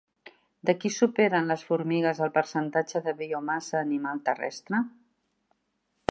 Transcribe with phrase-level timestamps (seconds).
[0.69, 4.81] De qui superen les formigues el percentatge de biomassa animal terrestre?